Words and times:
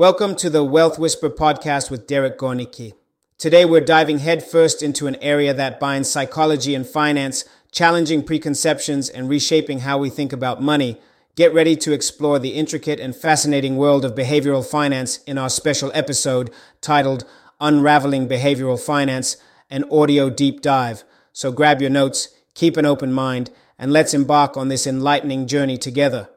Welcome 0.00 0.34
to 0.36 0.48
the 0.48 0.64
Wealth 0.64 0.98
Whisper 0.98 1.28
podcast 1.28 1.90
with 1.90 2.06
Derek 2.06 2.38
Goneke. 2.38 2.94
Today 3.36 3.66
we're 3.66 3.82
diving 3.82 4.20
headfirst 4.20 4.82
into 4.82 5.06
an 5.06 5.16
area 5.16 5.52
that 5.52 5.78
binds 5.78 6.08
psychology 6.08 6.74
and 6.74 6.86
finance, 6.86 7.44
challenging 7.70 8.22
preconceptions 8.22 9.10
and 9.10 9.28
reshaping 9.28 9.80
how 9.80 9.98
we 9.98 10.08
think 10.08 10.32
about 10.32 10.62
money. 10.62 10.98
Get 11.36 11.52
ready 11.52 11.76
to 11.76 11.92
explore 11.92 12.38
the 12.38 12.54
intricate 12.54 12.98
and 12.98 13.14
fascinating 13.14 13.76
world 13.76 14.06
of 14.06 14.14
behavioral 14.14 14.64
finance 14.64 15.18
in 15.24 15.36
our 15.36 15.50
special 15.50 15.92
episode 15.92 16.50
titled 16.80 17.26
Unraveling 17.60 18.26
Behavioral 18.26 18.80
Finance, 18.80 19.36
an 19.68 19.84
audio 19.92 20.30
deep 20.30 20.62
dive. 20.62 21.04
So 21.34 21.52
grab 21.52 21.82
your 21.82 21.90
notes, 21.90 22.30
keep 22.54 22.78
an 22.78 22.86
open 22.86 23.12
mind, 23.12 23.50
and 23.78 23.92
let's 23.92 24.14
embark 24.14 24.56
on 24.56 24.68
this 24.68 24.86
enlightening 24.86 25.46
journey 25.46 25.76
together. 25.76 26.30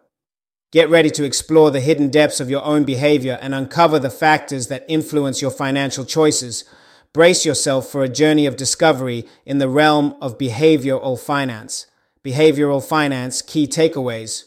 Get 0.74 0.90
ready 0.90 1.12
to 1.12 1.24
explore 1.24 1.70
the 1.70 1.82
hidden 1.82 2.10
depths 2.10 2.40
of 2.40 2.50
your 2.50 2.64
own 2.64 2.84
behavior 2.84 3.38
and 3.40 3.54
uncover 3.54 4.00
the 4.00 4.10
factors 4.10 4.70
that 4.70 4.84
influence 4.88 5.40
your 5.40 5.52
financial 5.52 6.04
choices. 6.04 6.66
Brace 7.14 7.46
yourself 7.46 7.88
for 7.88 8.04
a 8.04 8.10
journey 8.10 8.48
of 8.48 8.56
discovery 8.56 9.28
in 9.46 9.60
the 9.60 9.70
realm 9.70 10.16
of 10.20 10.40
behavioral 10.40 11.20
finance. 11.20 11.86
Behavioral 12.24 12.84
finance 12.84 13.44
key 13.44 13.68
takeaways. 13.68 14.46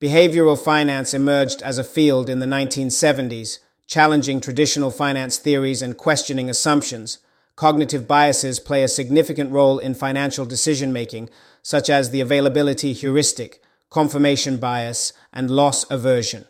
Behavioral 0.00 0.58
finance 0.58 1.14
emerged 1.14 1.62
as 1.62 1.78
a 1.78 1.84
field 1.84 2.28
in 2.28 2.40
the 2.40 2.46
1970s, 2.46 3.60
challenging 3.86 4.40
traditional 4.40 4.90
finance 4.90 5.38
theories 5.38 5.80
and 5.80 5.96
questioning 5.96 6.50
assumptions. 6.50 7.18
Cognitive 7.54 8.08
biases 8.08 8.58
play 8.58 8.82
a 8.82 8.88
significant 8.88 9.52
role 9.52 9.78
in 9.78 9.94
financial 9.94 10.44
decision 10.44 10.92
making, 10.92 11.30
such 11.62 11.88
as 11.88 12.10
the 12.10 12.20
availability 12.20 12.92
heuristic 12.92 13.61
confirmation 13.92 14.56
bias, 14.56 15.12
and 15.34 15.50
loss 15.50 15.88
aversion. 15.90 16.46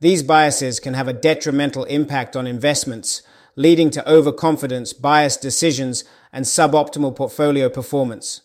These 0.00 0.22
biases 0.22 0.80
can 0.80 0.94
have 0.94 1.06
a 1.06 1.12
detrimental 1.12 1.84
impact 1.84 2.34
on 2.34 2.46
investments, 2.46 3.22
leading 3.56 3.90
to 3.90 4.10
overconfidence, 4.10 4.94
biased 4.94 5.42
decisions, 5.42 6.04
and 6.32 6.46
suboptimal 6.46 7.14
portfolio 7.14 7.68
performance. 7.68 8.40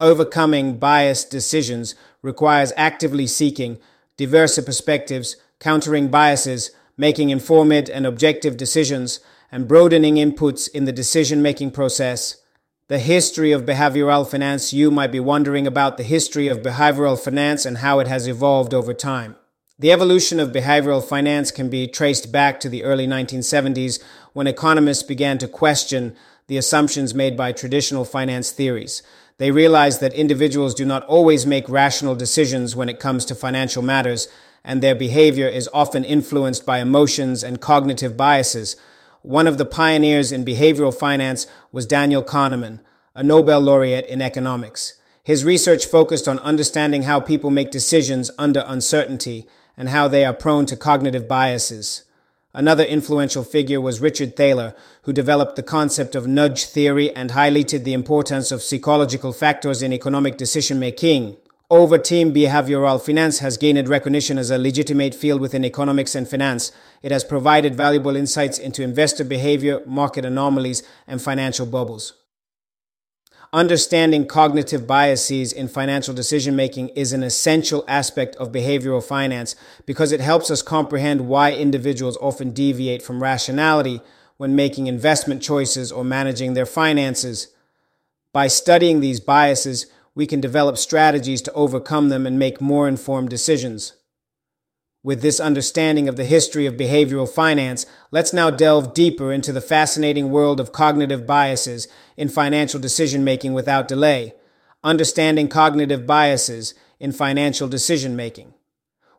Overcoming 0.00 0.78
biased 0.78 1.30
decisions 1.30 1.94
requires 2.20 2.72
actively 2.76 3.28
seeking 3.28 3.78
diverse 4.16 4.58
perspectives, 4.58 5.36
countering 5.60 6.08
biases, 6.08 6.72
making 6.96 7.30
informed 7.30 7.88
and 7.88 8.04
objective 8.04 8.56
decisions, 8.56 9.20
and 9.52 9.68
broadening 9.68 10.16
inputs 10.16 10.68
in 10.68 10.84
the 10.84 10.92
decision 10.92 11.40
making 11.42 11.70
process 11.70 12.42
the 12.88 12.98
history 12.98 13.52
of 13.52 13.66
behavioral 13.66 14.28
finance, 14.28 14.72
you 14.72 14.90
might 14.90 15.12
be 15.12 15.20
wondering 15.20 15.66
about 15.66 15.98
the 15.98 16.02
history 16.02 16.48
of 16.48 16.62
behavioral 16.62 17.22
finance 17.22 17.66
and 17.66 17.78
how 17.78 17.98
it 17.98 18.08
has 18.08 18.26
evolved 18.26 18.72
over 18.72 18.94
time. 18.94 19.36
The 19.78 19.92
evolution 19.92 20.40
of 20.40 20.52
behavioral 20.52 21.06
finance 21.06 21.50
can 21.50 21.68
be 21.68 21.86
traced 21.86 22.32
back 22.32 22.58
to 22.60 22.68
the 22.70 22.84
early 22.84 23.06
1970s 23.06 24.02
when 24.32 24.46
economists 24.46 25.02
began 25.02 25.36
to 25.38 25.46
question 25.46 26.16
the 26.46 26.56
assumptions 26.56 27.14
made 27.14 27.36
by 27.36 27.52
traditional 27.52 28.06
finance 28.06 28.50
theories. 28.50 29.02
They 29.36 29.50
realized 29.50 30.00
that 30.00 30.14
individuals 30.14 30.74
do 30.74 30.86
not 30.86 31.04
always 31.04 31.44
make 31.44 31.68
rational 31.68 32.16
decisions 32.16 32.74
when 32.74 32.88
it 32.88 32.98
comes 32.98 33.26
to 33.26 33.34
financial 33.34 33.82
matters, 33.82 34.28
and 34.64 34.82
their 34.82 34.94
behavior 34.94 35.46
is 35.46 35.68
often 35.74 36.04
influenced 36.04 36.64
by 36.64 36.78
emotions 36.78 37.44
and 37.44 37.60
cognitive 37.60 38.16
biases, 38.16 38.76
one 39.22 39.46
of 39.46 39.58
the 39.58 39.64
pioneers 39.64 40.32
in 40.32 40.44
behavioral 40.44 40.94
finance 40.94 41.46
was 41.72 41.86
Daniel 41.86 42.22
Kahneman, 42.22 42.80
a 43.14 43.22
Nobel 43.22 43.60
laureate 43.60 44.06
in 44.06 44.22
economics. 44.22 44.94
His 45.22 45.44
research 45.44 45.86
focused 45.86 46.26
on 46.26 46.38
understanding 46.38 47.02
how 47.02 47.20
people 47.20 47.50
make 47.50 47.70
decisions 47.70 48.30
under 48.38 48.64
uncertainty 48.66 49.46
and 49.76 49.88
how 49.88 50.08
they 50.08 50.24
are 50.24 50.32
prone 50.32 50.66
to 50.66 50.76
cognitive 50.76 51.28
biases. 51.28 52.04
Another 52.54 52.84
influential 52.84 53.44
figure 53.44 53.80
was 53.80 54.00
Richard 54.00 54.36
Thaler, 54.36 54.74
who 55.02 55.12
developed 55.12 55.56
the 55.56 55.62
concept 55.62 56.14
of 56.14 56.26
nudge 56.26 56.64
theory 56.64 57.14
and 57.14 57.30
highlighted 57.30 57.84
the 57.84 57.92
importance 57.92 58.50
of 58.50 58.62
psychological 58.62 59.32
factors 59.32 59.82
in 59.82 59.92
economic 59.92 60.36
decision 60.36 60.78
making. 60.78 61.36
Over 61.70 61.98
team 61.98 62.32
behavioral 62.32 63.04
finance 63.04 63.40
has 63.40 63.58
gained 63.58 63.88
recognition 63.90 64.38
as 64.38 64.50
a 64.50 64.56
legitimate 64.56 65.14
field 65.14 65.42
within 65.42 65.66
economics 65.66 66.14
and 66.14 66.26
finance. 66.26 66.72
It 67.02 67.12
has 67.12 67.24
provided 67.24 67.74
valuable 67.74 68.16
insights 68.16 68.58
into 68.58 68.82
investor 68.82 69.22
behavior, 69.22 69.82
market 69.84 70.24
anomalies, 70.24 70.82
and 71.06 71.20
financial 71.20 71.66
bubbles. 71.66 72.14
Understanding 73.52 74.26
cognitive 74.26 74.86
biases 74.86 75.52
in 75.52 75.68
financial 75.68 76.14
decision 76.14 76.56
making 76.56 76.88
is 76.90 77.12
an 77.12 77.22
essential 77.22 77.84
aspect 77.86 78.34
of 78.36 78.50
behavioral 78.50 79.02
finance 79.02 79.54
because 79.84 80.10
it 80.10 80.20
helps 80.20 80.50
us 80.50 80.62
comprehend 80.62 81.28
why 81.28 81.52
individuals 81.52 82.16
often 82.18 82.52
deviate 82.52 83.02
from 83.02 83.22
rationality 83.22 84.00
when 84.38 84.56
making 84.56 84.86
investment 84.86 85.42
choices 85.42 85.92
or 85.92 86.02
managing 86.02 86.54
their 86.54 86.66
finances. 86.66 87.48
By 88.32 88.46
studying 88.46 89.00
these 89.00 89.20
biases, 89.20 89.86
we 90.18 90.26
can 90.26 90.40
develop 90.40 90.76
strategies 90.76 91.40
to 91.40 91.52
overcome 91.52 92.08
them 92.08 92.26
and 92.26 92.36
make 92.36 92.60
more 92.60 92.88
informed 92.88 93.28
decisions. 93.28 93.92
With 95.04 95.22
this 95.22 95.38
understanding 95.38 96.08
of 96.08 96.16
the 96.16 96.24
history 96.24 96.66
of 96.66 96.74
behavioral 96.74 97.28
finance, 97.28 97.86
let's 98.10 98.32
now 98.32 98.50
delve 98.50 98.94
deeper 98.94 99.32
into 99.32 99.52
the 99.52 99.60
fascinating 99.60 100.32
world 100.32 100.58
of 100.58 100.72
cognitive 100.72 101.24
biases 101.24 101.86
in 102.16 102.28
financial 102.28 102.80
decision 102.80 103.22
making 103.22 103.54
without 103.54 103.86
delay. 103.86 104.34
Understanding 104.82 105.46
cognitive 105.46 106.04
biases 106.04 106.74
in 106.98 107.12
financial 107.12 107.68
decision 107.68 108.16
making. 108.16 108.54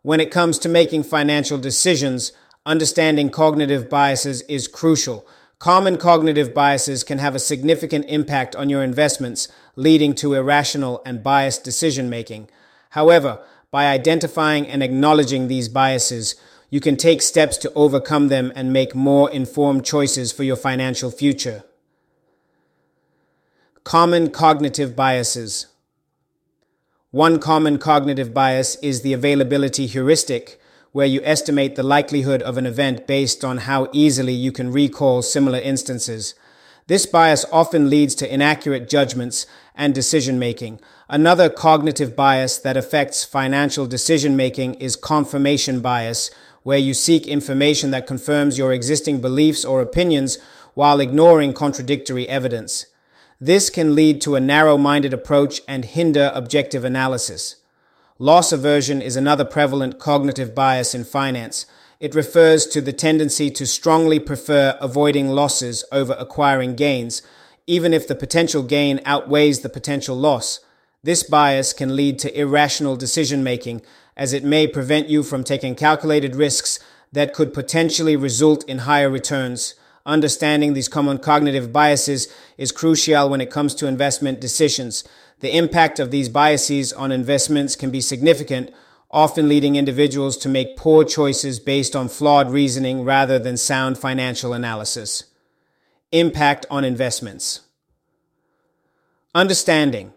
When 0.01 0.19
it 0.19 0.31
comes 0.31 0.59
to 0.59 0.67
making 0.67 1.03
financial 1.03 1.57
decisions, 1.57 2.33
understanding 2.65 3.29
cognitive 3.29 3.89
biases 3.89 4.41
is 4.49 4.67
crucial 4.67 5.25
Common 5.59 5.97
cognitive 5.97 6.53
biases 6.53 7.03
can 7.03 7.17
have 7.17 7.35
a 7.35 7.39
significant 7.39 8.05
impact 8.07 8.55
on 8.55 8.69
your 8.69 8.81
investments, 8.81 9.49
leading 9.75 10.15
to 10.15 10.33
irrational 10.33 11.01
and 11.05 11.21
biased 11.21 11.65
decision 11.65 12.09
making. 12.09 12.49
However, 12.91 13.43
by 13.69 13.87
identifying 13.87 14.65
and 14.67 14.81
acknowledging 14.81 15.49
these 15.49 15.67
biases, 15.67 16.35
you 16.69 16.79
can 16.79 16.95
take 16.95 17.21
steps 17.21 17.57
to 17.57 17.73
overcome 17.73 18.29
them 18.29 18.53
and 18.55 18.71
make 18.71 18.95
more 18.95 19.29
informed 19.31 19.83
choices 19.83 20.31
for 20.31 20.43
your 20.43 20.55
financial 20.55 21.11
future. 21.11 21.65
Common 23.83 24.29
cognitive 24.29 24.95
biases. 24.95 25.67
One 27.11 27.37
common 27.37 27.79
cognitive 27.79 28.33
bias 28.33 28.77
is 28.77 29.01
the 29.01 29.13
availability 29.13 29.87
heuristic, 29.87 30.58
where 30.91 31.05
you 31.05 31.21
estimate 31.23 31.75
the 31.75 31.83
likelihood 31.83 32.41
of 32.41 32.57
an 32.57 32.65
event 32.65 33.05
based 33.05 33.43
on 33.43 33.59
how 33.59 33.87
easily 33.91 34.33
you 34.33 34.51
can 34.51 34.71
recall 34.71 35.21
similar 35.21 35.59
instances. 35.59 36.33
This 36.87 37.05
bias 37.05 37.45
often 37.51 37.89
leads 37.89 38.15
to 38.15 38.33
inaccurate 38.33 38.89
judgments 38.89 39.45
and 39.75 39.93
decision 39.93 40.39
making. 40.39 40.79
Another 41.07 41.49
cognitive 41.49 42.15
bias 42.15 42.57
that 42.57 42.77
affects 42.77 43.23
financial 43.23 43.85
decision 43.85 44.35
making 44.35 44.73
is 44.75 44.95
confirmation 44.95 45.81
bias, 45.81 46.31
where 46.63 46.77
you 46.77 46.93
seek 46.93 47.27
information 47.27 47.91
that 47.91 48.07
confirms 48.07 48.57
your 48.57 48.73
existing 48.73 49.21
beliefs 49.21 49.63
or 49.63 49.81
opinions 49.81 50.39
while 50.73 50.99
ignoring 50.99 51.53
contradictory 51.53 52.27
evidence. 52.27 52.87
This 53.39 53.69
can 53.69 53.95
lead 53.95 54.19
to 54.21 54.35
a 54.35 54.41
narrow 54.41 54.77
minded 54.77 55.13
approach 55.13 55.61
and 55.67 55.85
hinder 55.85 56.31
objective 56.33 56.83
analysis. 56.83 57.55
Loss 58.21 58.51
aversion 58.51 59.01
is 59.01 59.15
another 59.15 59.45
prevalent 59.45 59.97
cognitive 59.97 60.53
bias 60.53 60.93
in 60.93 61.05
finance. 61.05 61.65
It 62.01 62.13
refers 62.13 62.67
to 62.67 62.81
the 62.81 62.91
tendency 62.91 63.49
to 63.51 63.65
strongly 63.65 64.19
prefer 64.19 64.77
avoiding 64.81 65.29
losses 65.29 65.85
over 65.89 66.17
acquiring 66.19 66.75
gains, 66.75 67.21
even 67.65 67.93
if 67.93 68.05
the 68.05 68.15
potential 68.15 68.61
gain 68.61 68.99
outweighs 69.05 69.61
the 69.61 69.69
potential 69.69 70.17
loss. 70.17 70.59
This 71.01 71.23
bias 71.23 71.71
can 71.71 71.95
lead 71.95 72.19
to 72.19 72.37
irrational 72.37 72.97
decision 72.97 73.41
making, 73.41 73.83
as 74.17 74.33
it 74.33 74.43
may 74.43 74.67
prevent 74.67 75.07
you 75.07 75.23
from 75.23 75.45
taking 75.45 75.73
calculated 75.73 76.35
risks 76.35 76.77
that 77.13 77.33
could 77.33 77.53
potentially 77.53 78.17
result 78.17 78.65
in 78.65 78.79
higher 78.79 79.09
returns. 79.09 79.75
Understanding 80.05 80.73
these 80.73 80.89
common 80.89 81.19
cognitive 81.19 81.71
biases 81.71 82.27
is 82.57 82.73
crucial 82.73 83.29
when 83.29 83.39
it 83.39 83.49
comes 83.49 83.73
to 83.75 83.87
investment 83.87 84.41
decisions. 84.41 85.05
The 85.39 85.55
impact 85.55 85.99
of 85.99 86.11
these 86.11 86.29
biases 86.29 86.91
on 86.91 87.11
investments 87.11 87.75
can 87.75 87.91
be 87.91 88.01
significant, 88.01 88.71
often 89.09 89.47
leading 89.47 89.75
individuals 89.75 90.37
to 90.37 90.49
make 90.49 90.77
poor 90.77 91.03
choices 91.03 91.59
based 91.59 91.95
on 91.95 92.09
flawed 92.09 92.51
reasoning 92.51 93.03
rather 93.03 93.39
than 93.39 93.57
sound 93.57 93.97
financial 93.97 94.53
analysis. 94.53 95.23
Impact 96.11 96.65
on 96.69 96.83
investments. 96.83 97.61
Understanding. 99.33 100.13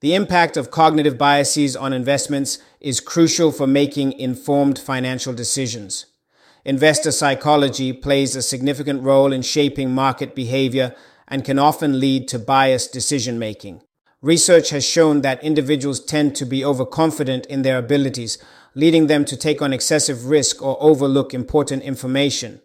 The 0.00 0.14
impact 0.14 0.56
of 0.56 0.70
cognitive 0.70 1.16
biases 1.16 1.76
on 1.76 1.92
investments 1.92 2.58
is 2.80 3.00
crucial 3.00 3.52
for 3.52 3.66
making 3.66 4.12
informed 4.14 4.78
financial 4.78 5.32
decisions. 5.32 6.06
Investor 6.64 7.12
psychology 7.12 7.92
plays 7.92 8.34
a 8.34 8.42
significant 8.42 9.02
role 9.02 9.32
in 9.32 9.42
shaping 9.42 9.94
market 9.94 10.34
behavior 10.34 10.94
and 11.28 11.44
can 11.44 11.58
often 11.58 12.00
lead 12.00 12.28
to 12.28 12.38
biased 12.38 12.92
decision 12.92 13.38
making. 13.38 13.82
Research 14.22 14.70
has 14.70 14.84
shown 14.84 15.20
that 15.20 15.44
individuals 15.44 16.00
tend 16.00 16.34
to 16.36 16.46
be 16.46 16.64
overconfident 16.64 17.44
in 17.46 17.62
their 17.62 17.78
abilities, 17.78 18.38
leading 18.74 19.08
them 19.08 19.24
to 19.26 19.36
take 19.36 19.60
on 19.60 19.72
excessive 19.72 20.26
risk 20.26 20.62
or 20.62 20.76
overlook 20.80 21.34
important 21.34 21.82
information. 21.82 22.60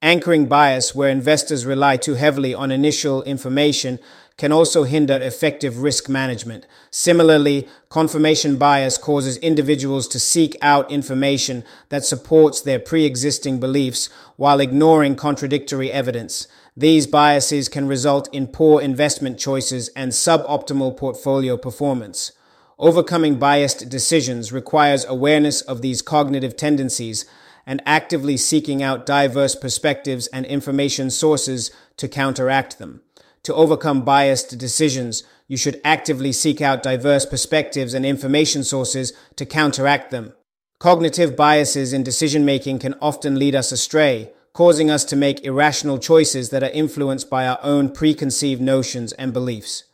Anchoring 0.00 0.46
bias, 0.46 0.94
where 0.94 1.08
investors 1.10 1.66
rely 1.66 1.96
too 1.96 2.14
heavily 2.14 2.54
on 2.54 2.70
initial 2.70 3.22
information, 3.24 3.98
can 4.38 4.52
also 4.52 4.84
hinder 4.84 5.16
effective 5.20 5.82
risk 5.82 6.08
management. 6.08 6.64
Similarly, 6.90 7.68
confirmation 7.88 8.56
bias 8.56 8.96
causes 8.96 9.36
individuals 9.38 10.06
to 10.08 10.20
seek 10.20 10.56
out 10.62 10.90
information 10.90 11.64
that 11.88 12.04
supports 12.04 12.60
their 12.60 12.78
pre 12.78 13.04
existing 13.04 13.58
beliefs 13.58 14.08
while 14.36 14.60
ignoring 14.60 15.16
contradictory 15.16 15.90
evidence. 15.90 16.46
These 16.78 17.08
biases 17.08 17.68
can 17.68 17.88
result 17.88 18.32
in 18.32 18.46
poor 18.46 18.80
investment 18.80 19.36
choices 19.36 19.88
and 19.96 20.12
suboptimal 20.12 20.96
portfolio 20.96 21.56
performance. 21.56 22.30
Overcoming 22.78 23.36
biased 23.36 23.88
decisions 23.88 24.52
requires 24.52 25.04
awareness 25.04 25.60
of 25.60 25.82
these 25.82 26.02
cognitive 26.02 26.56
tendencies 26.56 27.24
and 27.66 27.82
actively 27.84 28.36
seeking 28.36 28.80
out 28.80 29.06
diverse 29.06 29.56
perspectives 29.56 30.28
and 30.28 30.46
information 30.46 31.10
sources 31.10 31.72
to 31.96 32.06
counteract 32.06 32.78
them. 32.78 33.02
To 33.42 33.54
overcome 33.54 34.04
biased 34.04 34.56
decisions, 34.56 35.24
you 35.48 35.56
should 35.56 35.80
actively 35.84 36.30
seek 36.30 36.60
out 36.60 36.84
diverse 36.84 37.26
perspectives 37.26 37.92
and 37.92 38.06
information 38.06 38.62
sources 38.62 39.12
to 39.34 39.44
counteract 39.44 40.12
them. 40.12 40.32
Cognitive 40.78 41.34
biases 41.34 41.92
in 41.92 42.04
decision 42.04 42.44
making 42.44 42.78
can 42.78 42.94
often 43.02 43.36
lead 43.36 43.56
us 43.56 43.72
astray, 43.72 44.30
causing 44.58 44.90
us 44.90 45.04
to 45.04 45.14
make 45.14 45.44
irrational 45.44 46.00
choices 46.00 46.50
that 46.50 46.64
are 46.64 46.70
influenced 46.70 47.30
by 47.30 47.46
our 47.46 47.60
own 47.62 47.88
preconceived 47.88 48.60
notions 48.60 49.12
and 49.12 49.32
beliefs. 49.32 49.84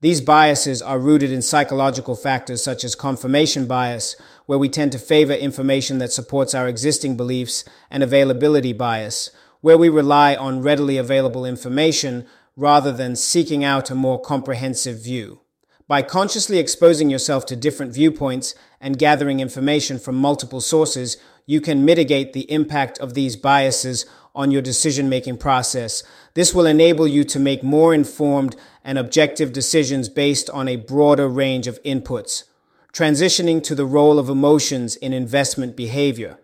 These 0.00 0.22
biases 0.22 0.80
are 0.80 0.98
rooted 0.98 1.30
in 1.30 1.42
psychological 1.42 2.16
factors 2.16 2.64
such 2.64 2.82
as 2.82 2.94
confirmation 2.94 3.66
bias, 3.66 4.16
where 4.46 4.58
we 4.58 4.70
tend 4.70 4.92
to 4.92 4.98
favor 4.98 5.34
information 5.34 5.98
that 5.98 6.14
supports 6.14 6.54
our 6.54 6.66
existing 6.66 7.18
beliefs, 7.18 7.62
and 7.90 8.02
availability 8.02 8.72
bias, 8.72 9.32
where 9.60 9.76
we 9.76 9.90
rely 9.90 10.34
on 10.34 10.62
readily 10.62 10.96
available 10.96 11.44
information 11.44 12.26
rather 12.56 12.92
than 12.92 13.14
seeking 13.14 13.64
out 13.64 13.90
a 13.90 13.94
more 13.94 14.18
comprehensive 14.18 15.04
view. 15.04 15.42
By 15.86 16.00
consciously 16.00 16.58
exposing 16.58 17.10
yourself 17.10 17.44
to 17.46 17.54
different 17.54 17.92
viewpoints 17.92 18.54
and 18.80 18.98
gathering 18.98 19.40
information 19.40 19.98
from 19.98 20.14
multiple 20.14 20.62
sources, 20.62 21.18
you 21.50 21.60
can 21.60 21.84
mitigate 21.84 22.32
the 22.32 22.48
impact 22.48 22.96
of 23.00 23.14
these 23.14 23.34
biases 23.34 24.06
on 24.36 24.52
your 24.52 24.62
decision 24.62 25.08
making 25.08 25.36
process. 25.36 26.04
This 26.34 26.54
will 26.54 26.64
enable 26.64 27.08
you 27.08 27.24
to 27.24 27.40
make 27.40 27.64
more 27.64 27.92
informed 27.92 28.54
and 28.84 28.96
objective 28.96 29.52
decisions 29.52 30.08
based 30.08 30.48
on 30.50 30.68
a 30.68 30.76
broader 30.76 31.28
range 31.28 31.66
of 31.66 31.82
inputs. 31.82 32.44
Transitioning 32.92 33.60
to 33.64 33.74
the 33.74 33.84
role 33.84 34.20
of 34.20 34.28
emotions 34.28 34.94
in 34.94 35.12
investment 35.12 35.76
behavior. 35.76 36.38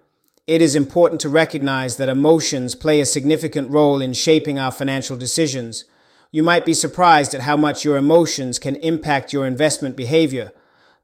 It 0.49 0.61
is 0.61 0.75
important 0.75 1.21
to 1.21 1.29
recognize 1.29 1.99
that 1.99 2.09
emotions 2.09 2.75
play 2.75 3.01
a 3.01 3.07
significant 3.07 3.71
role 3.71 4.01
in 4.01 4.13
shaping 4.13 4.59
our 4.59 4.73
financial 4.73 5.17
decisions. 5.17 5.85
You 6.33 6.43
might 6.43 6.67
be 6.67 6.75
surprised 6.75 7.33
at 7.33 7.43
how 7.43 7.57
much 7.57 7.85
your 7.85 7.97
emotions 7.97 8.59
can 8.59 8.75
impact 8.75 9.33
your 9.33 9.47
investment 9.47 9.97
behavior. 9.97 10.51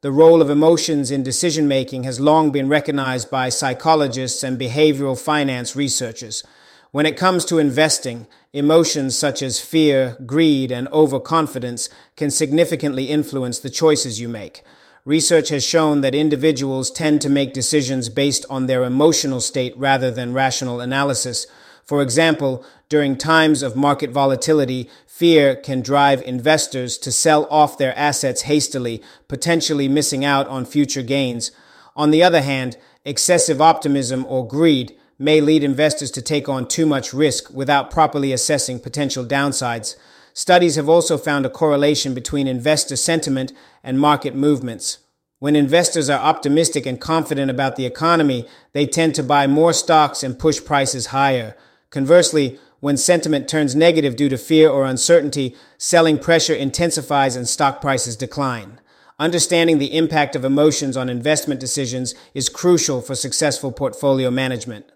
The 0.02 0.10
role 0.10 0.42
of 0.42 0.50
emotions 0.50 1.12
in 1.12 1.22
decision 1.22 1.68
making 1.68 2.02
has 2.02 2.18
long 2.18 2.50
been 2.50 2.68
recognized 2.68 3.30
by 3.30 3.50
psychologists 3.50 4.42
and 4.42 4.58
behavioral 4.58 5.16
finance 5.16 5.76
researchers. 5.76 6.42
When 6.90 7.06
it 7.06 7.16
comes 7.16 7.44
to 7.44 7.60
investing, 7.60 8.26
emotions 8.52 9.16
such 9.16 9.42
as 9.42 9.60
fear, 9.60 10.16
greed, 10.26 10.72
and 10.72 10.88
overconfidence 10.88 11.88
can 12.16 12.32
significantly 12.32 13.10
influence 13.10 13.60
the 13.60 13.70
choices 13.70 14.20
you 14.20 14.28
make. 14.28 14.64
Research 15.04 15.50
has 15.50 15.62
shown 15.62 16.00
that 16.00 16.16
individuals 16.16 16.90
tend 16.90 17.20
to 17.20 17.28
make 17.28 17.52
decisions 17.52 18.08
based 18.08 18.44
on 18.50 18.66
their 18.66 18.82
emotional 18.82 19.40
state 19.40 19.72
rather 19.76 20.10
than 20.10 20.34
rational 20.34 20.80
analysis. 20.80 21.46
For 21.84 22.02
example, 22.02 22.64
during 22.88 23.16
times 23.16 23.62
of 23.62 23.76
market 23.76 24.10
volatility, 24.10 24.88
fear 25.06 25.56
can 25.56 25.82
drive 25.82 26.22
investors 26.22 26.96
to 26.98 27.12
sell 27.12 27.46
off 27.50 27.78
their 27.78 27.96
assets 27.98 28.42
hastily, 28.42 29.02
potentially 29.28 29.88
missing 29.88 30.24
out 30.24 30.46
on 30.48 30.64
future 30.64 31.02
gains. 31.02 31.50
On 31.96 32.10
the 32.10 32.22
other 32.22 32.42
hand, 32.42 32.76
excessive 33.04 33.60
optimism 33.60 34.24
or 34.26 34.46
greed 34.46 34.96
may 35.18 35.40
lead 35.40 35.62
investors 35.62 36.10
to 36.10 36.22
take 36.22 36.48
on 36.48 36.66
too 36.66 36.86
much 36.86 37.12
risk 37.12 37.50
without 37.52 37.90
properly 37.90 38.32
assessing 38.32 38.80
potential 38.80 39.24
downsides. 39.24 39.96
Studies 40.34 40.76
have 40.76 40.88
also 40.88 41.18
found 41.18 41.44
a 41.44 41.50
correlation 41.50 42.14
between 42.14 42.48
investor 42.48 42.96
sentiment 42.96 43.52
and 43.84 44.00
market 44.00 44.34
movements. 44.34 44.98
When 45.38 45.56
investors 45.56 46.08
are 46.08 46.20
optimistic 46.20 46.86
and 46.86 47.00
confident 47.00 47.50
about 47.50 47.76
the 47.76 47.84
economy, 47.84 48.46
they 48.72 48.86
tend 48.86 49.14
to 49.16 49.22
buy 49.22 49.46
more 49.46 49.72
stocks 49.72 50.22
and 50.22 50.38
push 50.38 50.64
prices 50.64 51.06
higher. 51.06 51.56
Conversely, 51.92 52.58
when 52.80 52.96
sentiment 52.96 53.46
turns 53.46 53.76
negative 53.76 54.16
due 54.16 54.30
to 54.30 54.38
fear 54.38 54.68
or 54.68 54.86
uncertainty, 54.86 55.54
selling 55.78 56.18
pressure 56.18 56.54
intensifies 56.54 57.36
and 57.36 57.46
stock 57.46 57.80
prices 57.80 58.16
decline. 58.16 58.80
Understanding 59.20 59.78
the 59.78 59.94
impact 59.96 60.34
of 60.34 60.44
emotions 60.44 60.96
on 60.96 61.08
investment 61.08 61.60
decisions 61.60 62.14
is 62.34 62.48
crucial 62.48 63.02
for 63.02 63.14
successful 63.14 63.70
portfolio 63.70 64.30
management. 64.30 64.86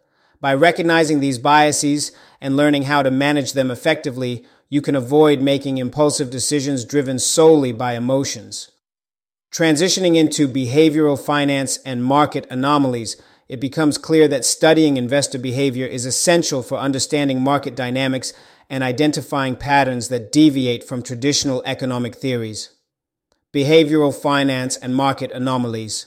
By 0.41 0.55
recognizing 0.55 1.21
these 1.21 1.39
biases 1.39 2.13
and 2.41 2.57
learning 2.57 2.85
how 2.85 3.03
to 3.03 3.11
manage 3.11 3.53
them 3.53 3.71
effectively, 3.71 4.45
you 4.71 4.81
can 4.81 4.97
avoid 4.97 5.41
making 5.41 5.79
impulsive 5.79 6.31
decisions 6.31 6.85
driven 6.85 7.19
solely 7.19 7.73
by 7.73 7.95
emotions. 7.95 8.71
Transitioning 9.53 10.17
into 10.17 10.49
behavioral 10.49 11.23
finance 11.23 11.77
and 11.85 12.03
market 12.03 12.47
anomalies, 12.51 13.17
it 13.49 13.61
becomes 13.61 13.99
clear 13.99 14.27
that 14.29 14.45
studying 14.45 14.97
investor 14.97 15.39
behavior 15.39 15.87
is 15.87 16.05
essential 16.05 16.63
for 16.63 16.79
understanding 16.79 17.41
market 17.41 17.77
dynamics 17.77 18.33
and 18.69 18.83
identifying 18.83 19.55
patterns 19.55 20.09
that 20.09 20.33
deviate 20.33 20.83
from 20.83 21.03
traditional 21.03 21.63
economic 21.65 22.17
theories. 22.17 22.71
Behavioral 23.55 24.15
finance 24.15 24.77
and 24.77 24.95
market 24.95 25.31
anomalies. 25.31 26.07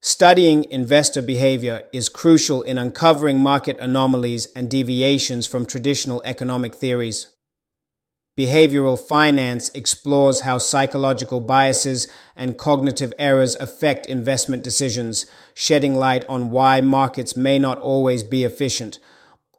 Studying 0.00 0.64
investor 0.70 1.20
behavior 1.20 1.82
is 1.92 2.08
crucial 2.08 2.62
in 2.62 2.78
uncovering 2.78 3.38
market 3.38 3.76
anomalies 3.78 4.46
and 4.56 4.70
deviations 4.70 5.46
from 5.46 5.66
traditional 5.66 6.22
economic 6.24 6.74
theories. 6.74 7.28
Behavioral 8.36 9.00
finance 9.00 9.70
explores 9.70 10.40
how 10.40 10.58
psychological 10.58 11.40
biases 11.40 12.06
and 12.36 12.58
cognitive 12.58 13.14
errors 13.18 13.56
affect 13.56 14.04
investment 14.04 14.62
decisions, 14.62 15.24
shedding 15.54 15.94
light 15.94 16.22
on 16.28 16.50
why 16.50 16.82
markets 16.82 17.34
may 17.34 17.58
not 17.58 17.78
always 17.78 18.22
be 18.22 18.44
efficient. 18.44 18.98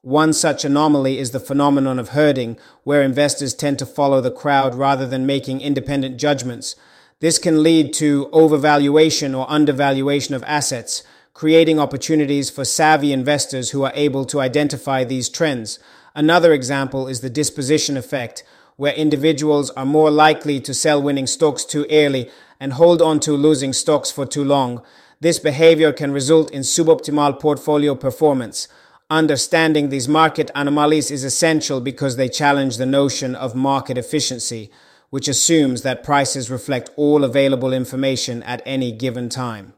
One 0.04 0.32
such 0.32 0.64
anomaly 0.64 1.18
is 1.18 1.31
the 1.31 1.40
phenomenon 1.40 1.98
of 1.98 2.10
herding, 2.10 2.56
where 2.84 3.02
investors 3.02 3.56
tend 3.56 3.80
to 3.80 3.86
follow 3.88 4.22
the 4.22 4.30
crowd 4.30 4.76
rather 4.76 5.07
than 5.07 5.26
making 5.26 5.60
independent 5.62 6.18
judgments. 6.18 6.76
This 7.19 7.40
can 7.40 7.64
lead 7.64 7.94
to 7.96 8.28
overvaluation 8.28 9.36
or 9.36 9.50
undervaluation 9.50 10.36
of 10.36 10.44
assets, 10.44 11.02
creating 11.34 11.80
opportunities 11.80 12.52
for 12.52 12.64
savvy 12.64 13.12
investors 13.12 13.72
who 13.72 13.84
are 13.84 13.92
able 13.96 14.24
to 14.26 14.40
identify 14.40 15.04
these 15.04 15.30
trends. 15.30 15.80
Another 16.14 16.54
example 16.54 17.07
is 17.07 17.22
the 17.22 17.30
disposition 17.30 17.98
effect, 17.98 18.44
where 18.78 18.94
individuals 18.94 19.69
are 19.72 19.86
more 19.86 20.10
likely 20.10 20.60
to 20.62 20.74
sell 20.74 21.02
winning 21.02 21.28
stocks 21.28 21.66
too 21.66 21.86
early 21.92 22.30
and 22.60 22.74
hold 22.74 23.02
on 23.02 23.19
to 23.19 23.34
losing 23.34 23.74
stocks 23.74 24.10
for 24.10 24.26
too 24.26 24.44
long. 24.44 24.81
This 25.19 25.38
behavior 25.38 25.92
can 25.92 26.12
result 26.12 26.50
in 26.52 26.62
suboptimal 26.62 27.40
portfolio 27.40 27.94
performance. 27.94 28.68
Understanding 29.10 29.90
these 29.90 30.07
market 30.07 30.50
anomalies 30.56 31.12
is 31.12 31.24
essential 31.24 31.81
because 31.81 32.16
they 32.16 32.30
challenge 32.30 32.78
the 32.78 32.86
notion 32.86 33.36
of 33.36 33.54
market 33.54 33.98
efficiency 33.98 34.72
which 35.10 35.28
assumes 35.28 35.81
that 35.81 36.04
prices 36.04 36.52
reflect 36.52 36.90
all 36.96 37.24
available 37.24 37.74
information 37.74 38.44
at 38.44 38.62
any 38.66 38.92
given 38.92 39.30
time. 39.30 39.74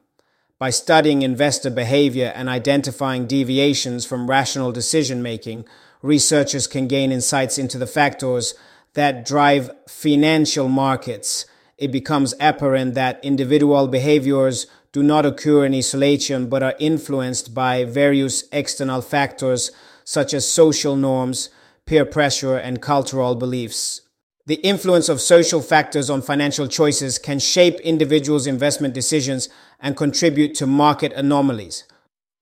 By 0.58 0.72
studying 0.72 1.22
investor 1.22 1.70
behavior 1.70 2.34
and 2.36 2.50
identifying 2.50 3.28
deviations 3.28 4.06
from 4.06 4.30
rational 4.30 4.72
decision 4.72 5.22
making, 5.22 5.66
researchers 6.02 6.68
can 6.68 6.88
gain 6.88 7.12
insights 7.12 7.58
into 7.58 7.78
the 7.78 7.88
factors 7.88 8.56
that 8.94 9.26
drive 9.26 9.72
financial 9.88 10.68
markets. 10.68 11.46
It 11.78 11.92
becomes 11.92 12.34
apparent 12.40 12.96
that 12.96 13.24
individual 13.24 13.88
behaviors 13.88 14.68
do 14.92 15.04
not 15.04 15.26
occur 15.26 15.66
in 15.66 15.76
isolation 15.76 16.50
but 16.50 16.64
are 16.64 16.76
influenced 16.80 17.54
by 17.54 17.86
various 17.86 18.44
external 18.52 19.02
factors 19.02 19.72
such 20.04 20.34
as 20.34 20.48
social 20.48 20.96
norms, 20.96 21.50
peer 21.86 22.06
pressure, 22.06 22.58
and 22.58 22.82
cultural 22.82 23.36
beliefs. 23.36 24.02
The 24.48 24.56
influence 24.56 25.10
of 25.10 25.22
social 25.22 25.62
factors 25.62 26.10
on 26.10 26.24
financial 26.24 26.68
choices 26.68 27.20
can 27.20 27.38
shape 27.38 27.80
individuals' 27.82 28.48
investment 28.48 28.96
decisions 28.96 29.48
and 29.80 29.96
contribute 29.96 30.56
to 30.56 30.66
market 30.66 31.14
anomalies. 31.14 31.84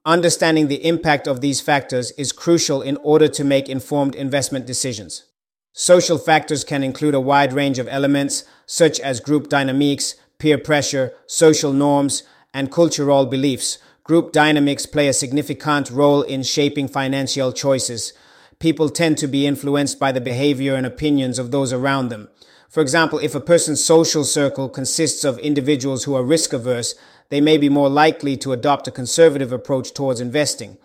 Understanding 0.06 0.70
the 0.70 0.86
impact 0.86 1.27
of 1.27 1.42
these 1.42 1.60
factors 1.60 2.12
is 2.12 2.32
crucial 2.32 2.82
in 2.82 2.96
order 3.04 3.27
to 3.27 3.44
make 3.44 3.68
informed 3.68 4.16
investment 4.16 4.66
decisions. 4.66 5.25
Social 5.74 6.18
factors 6.18 6.64
can 6.64 6.84
include 6.84 7.14
a 7.14 7.20
wide 7.20 7.54
range 7.54 7.80
of 7.80 7.88
elements, 7.88 8.44
such 8.66 9.00
as 9.00 9.20
group 9.20 9.50
dynamics, 9.50 10.16
peer 10.40 10.58
pressure, 10.58 11.14
social 11.26 11.74
norms, 11.74 12.24
and 12.54 12.72
cultural 12.72 13.26
beliefs. 13.26 13.78
Group 14.04 14.32
dynamics 14.32 14.86
play 14.86 15.08
a 15.08 15.14
significant 15.14 15.92
role 15.92 16.22
in 16.22 16.42
shaping 16.42 16.88
financial 16.88 17.52
choices. 17.52 18.14
People 18.60 18.90
tend 18.90 19.18
to 19.20 19.28
be 19.28 19.46
influenced 19.46 20.00
by 20.00 20.12
the 20.12 20.22
behavior 20.22 20.76
and 20.76 20.86
opinions 20.86 21.38
of 21.38 21.52
those 21.52 21.72
around 21.72 22.10
them. 22.10 22.30
For 22.70 22.82
example, 22.82 23.20
if 23.20 23.36
a 23.36 23.40
person's 23.40 23.84
social 23.84 24.24
circle 24.24 24.70
consists 24.70 25.24
of 25.24 25.38
individuals 25.40 26.04
who 26.04 26.16
are 26.16 26.24
risk 26.24 26.54
averse, 26.54 26.96
they 27.30 27.42
may 27.42 27.58
be 27.58 27.70
more 27.70 27.90
likely 27.90 28.38
to 28.38 28.54
adopt 28.54 28.88
a 28.88 28.92
conservative 28.92 29.52
approach 29.52 29.94
towards 29.94 30.22
investing. 30.22 30.78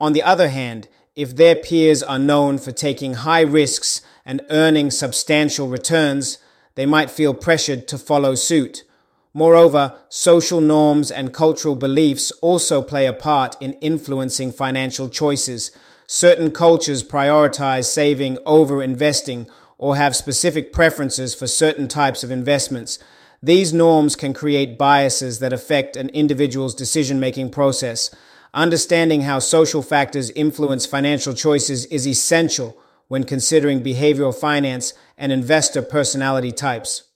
On 0.00 0.12
the 0.12 0.22
other 0.22 0.48
hand, 0.48 0.88
if 1.14 1.36
their 1.36 1.54
peers 1.54 2.02
are 2.02 2.18
known 2.18 2.58
for 2.58 2.72
taking 2.72 3.14
high 3.14 3.42
risks 3.42 4.00
and 4.24 4.42
earning 4.50 4.90
substantial 4.90 5.68
returns, 5.68 6.38
they 6.74 6.86
might 6.86 7.10
feel 7.10 7.34
pressured 7.34 7.88
to 7.88 7.98
follow 7.98 8.34
suit. 8.34 8.84
Moreover, 9.32 9.94
social 10.08 10.60
norms 10.60 11.10
and 11.10 11.32
cultural 11.32 11.76
beliefs 11.76 12.30
also 12.42 12.82
play 12.82 13.06
a 13.06 13.12
part 13.12 13.56
in 13.60 13.74
influencing 13.74 14.50
financial 14.50 15.08
choices. 15.08 15.70
Certain 16.06 16.50
cultures 16.50 17.04
prioritize 17.04 17.84
saving 17.84 18.38
over 18.44 18.82
investing 18.82 19.46
or 19.78 19.96
have 19.96 20.16
specific 20.16 20.72
preferences 20.72 21.34
for 21.34 21.46
certain 21.46 21.86
types 21.86 22.24
of 22.24 22.30
investments. 22.30 22.98
These 23.42 23.72
norms 23.72 24.16
can 24.16 24.34
create 24.34 24.76
biases 24.76 25.38
that 25.38 25.52
affect 25.52 25.96
an 25.96 26.10
individual's 26.10 26.74
decision 26.74 27.20
making 27.20 27.50
process. 27.50 28.10
Understanding 28.52 29.22
how 29.22 29.38
social 29.38 29.80
factors 29.80 30.30
influence 30.30 30.84
financial 30.84 31.32
choices 31.32 31.86
is 31.86 32.06
essential 32.06 32.76
when 33.10 33.24
considering 33.24 33.82
behavioral 33.82 34.32
finance 34.32 34.94
and 35.18 35.32
investor 35.32 35.82
personality 35.82 36.52
types. 36.52 37.08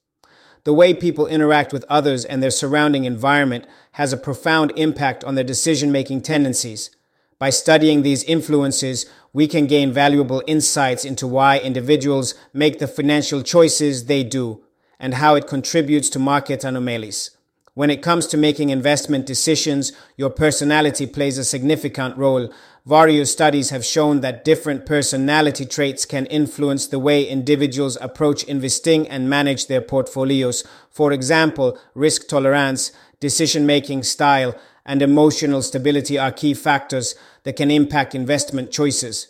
The 0.65 0.73
way 0.73 0.93
people 0.93 1.29
interact 1.29 1.73
with 1.73 1.85
others 1.89 2.25
and 2.25 2.43
their 2.43 2.51
surrounding 2.51 3.05
environment 3.05 3.65
has 3.93 4.13
a 4.13 4.17
profound 4.17 4.73
impact 4.75 5.23
on 5.23 5.37
their 5.37 5.45
decision 5.45 5.93
making 5.93 6.23
tendencies. 6.23 6.91
By 7.39 7.51
studying 7.51 8.03
these 8.03 8.25
influences, 8.25 9.07
we 9.33 9.47
can 9.47 9.69
gain 9.69 9.93
valuable 9.93 10.43
insights 10.49 11.05
into 11.05 11.29
why 11.29 11.61
individuals 11.61 12.35
make 12.53 12.81
the 12.81 12.89
financial 12.89 13.41
choices 13.45 14.07
they 14.07 14.25
do 14.25 14.65
and 14.99 15.15
how 15.15 15.37
it 15.37 15.47
contributes 15.47 16.09
to 16.11 16.19
market 16.19 16.65
anomalies. 16.65 17.31
When 17.75 17.91
it 17.91 18.03
comes 18.03 18.29
to 18.29 18.37
making 18.37 18.71
investment 18.71 19.27
decisions, 19.27 19.93
your 20.17 20.31
personality 20.31 21.07
plays 21.09 21.39
a 21.39 21.45
significant 21.45 22.17
role. 22.17 22.49
Various 22.87 23.33
studies 23.33 23.71
have 23.71 23.85
shown 23.85 24.21
that 24.21 24.45
different 24.45 24.87
personality 24.87 25.67
traits 25.67 26.05
can 26.05 26.27
influence 26.27 26.87
the 26.87 27.01
way 27.01 27.25
individuals 27.25 27.99
approach 28.01 28.45
investing 28.45 29.09
and 29.09 29.29
manage 29.29 29.67
their 29.67 29.81
portfolios. 29.81 30.63
For 30.89 31.11
example, 31.11 31.77
risk 31.95 32.29
tolerance, 32.29 32.93
decision 33.19 33.67
making 33.67 34.05
style, 34.05 34.55
and 34.87 35.03
emotional 35.03 35.61
stability 35.61 36.17
are 36.17 36.31
key 36.31 36.55
factors 36.55 37.17
that 37.43 37.57
can 37.57 37.73
impact 37.73 38.15
investment 38.15 38.71
choices. 38.71 39.29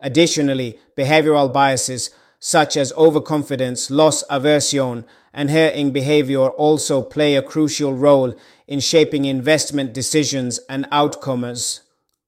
Additionally, 0.00 0.80
behavioral 0.96 1.52
biases 1.52 2.10
such 2.40 2.76
as 2.76 2.92
overconfidence, 2.94 3.88
loss 3.90 4.24
aversion, 4.28 5.04
and 5.34 5.50
hedging 5.50 5.90
behavior 5.90 6.48
also 6.48 7.02
play 7.02 7.34
a 7.34 7.42
crucial 7.42 7.92
role 7.92 8.34
in 8.68 8.80
shaping 8.80 9.24
investment 9.24 9.92
decisions 9.92 10.60
and 10.68 10.86
outcomes. 10.92 11.80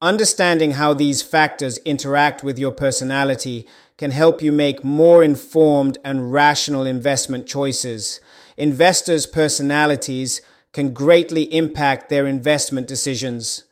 Understanding 0.02 0.72
how 0.72 0.92
these 0.92 1.22
factors 1.22 1.78
interact 1.78 2.42
with 2.42 2.58
your 2.58 2.72
personality 2.72 3.66
can 3.96 4.10
help 4.10 4.42
you 4.42 4.52
make 4.52 4.84
more 4.84 5.24
informed 5.24 5.96
and 6.04 6.32
rational 6.32 6.84
investment 6.84 7.46
choices. 7.46 8.20
Investors' 8.58 9.26
personalities 9.26 10.42
can 10.72 10.92
greatly 10.92 11.44
impact 11.54 12.10
their 12.10 12.26
investment 12.26 12.86
decisions. 12.86 13.64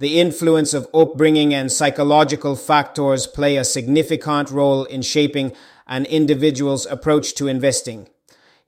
The 0.00 0.18
influence 0.18 0.74
of 0.74 0.88
upbringing 0.94 1.52
and 1.54 1.70
psychological 1.70 2.56
factors 2.56 3.26
play 3.26 3.56
a 3.56 3.64
significant 3.64 4.50
role 4.50 4.84
in 4.84 5.02
shaping 5.02 5.52
an 5.86 6.06
individual's 6.06 6.86
approach 6.86 7.34
to 7.34 7.48
investing. 7.48 8.08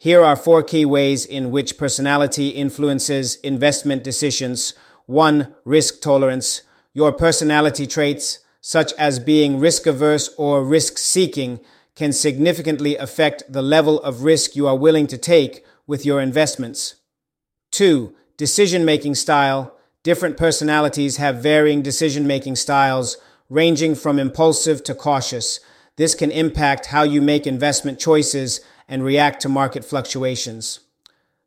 Here 0.02 0.24
are 0.24 0.34
four 0.34 0.62
key 0.62 0.86
ways 0.86 1.26
in 1.26 1.50
which 1.50 1.76
personality 1.76 2.48
influences 2.48 3.34
investment 3.42 4.02
decisions. 4.02 4.72
One, 5.04 5.54
risk 5.66 6.00
tolerance. 6.00 6.62
Your 6.94 7.12
personality 7.12 7.86
traits, 7.86 8.38
such 8.62 8.94
as 8.94 9.18
being 9.18 9.60
risk 9.60 9.86
averse 9.86 10.30
or 10.38 10.64
risk 10.64 10.96
seeking, 10.96 11.60
can 11.96 12.14
significantly 12.14 12.96
affect 12.96 13.42
the 13.52 13.60
level 13.60 14.00
of 14.00 14.22
risk 14.22 14.56
you 14.56 14.66
are 14.66 14.74
willing 14.74 15.06
to 15.06 15.18
take 15.18 15.66
with 15.86 16.06
your 16.06 16.22
investments. 16.22 16.94
Two, 17.70 18.14
decision 18.38 18.86
making 18.86 19.16
style. 19.16 19.76
Different 20.02 20.38
personalities 20.38 21.18
have 21.18 21.42
varying 21.42 21.82
decision 21.82 22.26
making 22.26 22.56
styles, 22.56 23.18
ranging 23.50 23.94
from 23.94 24.18
impulsive 24.18 24.82
to 24.84 24.94
cautious. 24.94 25.60
This 25.98 26.14
can 26.14 26.30
impact 26.30 26.86
how 26.86 27.02
you 27.02 27.20
make 27.20 27.46
investment 27.46 27.98
choices 27.98 28.62
and 28.90 29.04
react 29.04 29.40
to 29.40 29.48
market 29.48 29.84
fluctuations. 29.84 30.80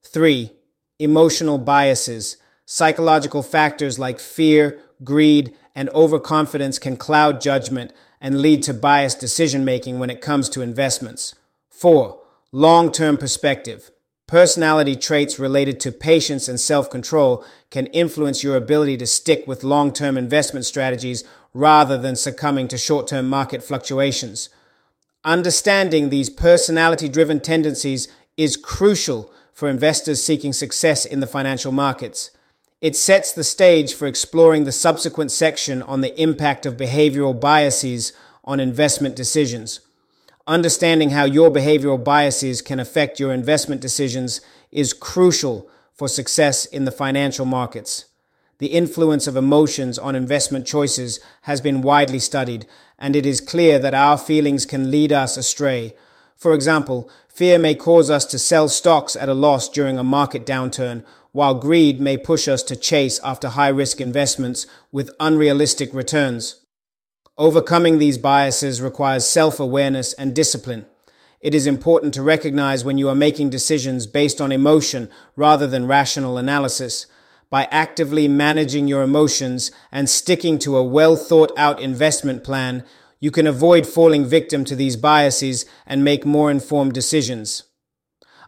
Three, 0.01 0.51
emotional 0.97 1.57
biases. 1.59 2.38
Psychological 2.65 3.43
factors 3.43 4.00
like 4.00 4.19
fear, 4.19 4.79
greed, 5.03 5.53
and 5.75 5.89
overconfidence 5.89 6.79
can 6.79 6.95
cloud 6.95 7.41
judgment 7.41 7.91
and 8.21 8.41
lead 8.41 8.63
to 8.63 8.73
biased 8.73 9.19
decision 9.19 9.65
making 9.65 10.00
when 10.00 10.09
it 10.09 10.21
comes 10.21 10.47
to 10.47 10.62
investments. 10.62 11.35
Four, 11.69 12.21
long 12.53 12.91
term 12.91 13.17
perspective. 13.17 13.91
Personality 14.25 14.95
traits 14.95 15.38
related 15.38 15.81
to 15.81 15.91
patience 15.91 16.47
and 16.47 16.57
self 16.57 16.89
control 16.89 17.43
can 17.69 17.88
influence 17.88 18.41
your 18.41 18.55
ability 18.55 18.95
to 18.97 19.05
stick 19.05 19.45
with 19.45 19.65
long 19.65 19.91
term 19.91 20.17
investment 20.17 20.65
strategies 20.65 21.25
rather 21.53 21.97
than 21.97 22.15
succumbing 22.15 22.69
to 22.69 22.77
short 22.77 23.07
term 23.07 23.27
market 23.27 23.62
fluctuations. 23.62 24.47
Understanding 25.25 26.10
these 26.10 26.30
personality 26.30 27.08
driven 27.08 27.39
tendencies 27.39 28.10
is 28.36 28.58
crucial 28.58 29.32
for 29.53 29.70
investors 29.70 30.22
seeking 30.22 30.51
success 30.51 31.06
in 31.06 31.22
the 31.22 31.27
financial 31.27 31.72
markets. 31.72 32.32
It 32.82 32.98
sets 32.98 33.32
the 33.32 33.46
stage 33.46 33.94
for 33.94 34.06
exploring 34.08 34.65
the 34.65 34.74
subsequent 34.74 35.32
section 35.32 35.82
on 35.82 36.01
the 36.01 36.20
impact 36.22 36.65
of 36.65 36.75
behavioral 36.75 37.39
biases 37.39 38.12
on 38.44 38.60
investment 38.60 39.15
decisions. 39.15 39.80
Understanding 40.46 41.12
how 41.12 41.24
your 41.24 41.50
behavioral 41.50 42.03
biases 42.03 42.62
can 42.62 42.82
affect 42.82 43.18
your 43.18 43.32
investment 43.32 43.80
decisions 43.80 44.42
is 44.72 44.92
crucial 44.92 45.70
for 45.94 46.10
success 46.10 46.65
in 46.65 46.84
the 46.84 46.92
financial 46.92 47.46
markets. 47.46 48.06
The 48.60 48.67
influence 48.67 49.27
of 49.27 49.36
emotions 49.36 49.98
on 49.98 50.15
investment 50.15 50.67
choices 50.67 51.19
has 51.43 51.60
been 51.60 51.81
widely 51.81 52.19
studied, 52.19 52.67
and 53.00 53.15
it 53.15 53.25
is 53.25 53.41
clear 53.41 53.79
that 53.79 53.93
our 53.95 54.17
feelings 54.17 54.65
can 54.65 54.91
lead 54.91 55.12
us 55.12 55.38
astray. 55.38 55.95
For 56.36 56.53
example, 56.53 57.10
fear 57.27 57.57
may 57.57 57.74
cause 57.74 58.10
us 58.10 58.25
to 58.25 58.39
sell 58.39 58.69
stocks 58.69 59.15
at 59.15 59.29
a 59.29 59.33
loss 59.33 59.67
during 59.69 59.98
a 59.98 60.03
market 60.03 60.45
downturn, 60.45 61.03
while 61.31 61.55
greed 61.55 62.00
may 62.00 62.15
push 62.15 62.48
us 62.48 62.62
to 62.63 62.75
chase 62.75 63.19
after 63.24 63.50
high 63.50 63.69
risk 63.69 64.00
investments 64.00 64.67
with 64.91 65.10
unrealistic 65.19 65.91
returns. 65.93 66.62
Overcoming 67.38 67.98
these 67.98 68.19
biases 68.19 68.81
requires 68.81 69.25
self 69.25 69.60
awareness 69.60 70.13
and 70.13 70.36
discipline. 70.36 70.86
It 71.41 71.55
is 71.55 71.65
important 71.65 72.13
to 72.13 72.22
recognize 72.22 72.86
when 72.86 73.00
you 73.00 73.10
are 73.10 73.15
making 73.15 73.50
decisions 73.50 74.05
based 74.05 74.39
on 74.39 74.51
emotion 74.51 75.10
rather 75.36 75.65
than 75.65 75.88
rational 75.88 76.38
analysis 76.38 77.07
by 77.53 77.67
actively 77.69 78.27
managing 78.27 78.88
your 78.88 79.03
emotions 79.03 79.69
and 79.91 80.10
sticking 80.10 80.57
to 80.57 80.75
a 80.75 80.83
well 80.83 81.15
thought 81.15 81.51
out 81.55 81.79
investment 81.79 82.43
plan, 82.43 82.83
you 83.19 83.29
can 83.29 83.45
avoid 83.45 83.86
falling 83.86 84.25
victim 84.25 84.65
to 84.65 84.75
these 84.75 84.98
biases 84.98 85.63
and 85.86 86.03
make 86.03 86.25
more 86.25 86.50
informed 86.50 86.93
decisions. 86.93 87.62